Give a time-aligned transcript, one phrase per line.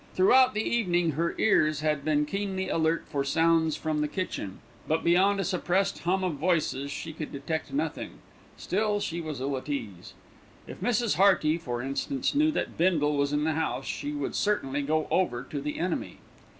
[0.15, 5.03] Throughout the evening her ears had been keenly alert for sounds from the kitchen; but
[5.03, 8.13] beyond a suppressed hum of voices, she could detect nothing;
[8.57, 10.13] still she was ill at ease.
[10.65, 11.17] If Mrs.
[11.17, 15.43] Hearty, for instance, knew that Bindle was in the house, she would certainly go over
[15.43, 16.17] to the enemy.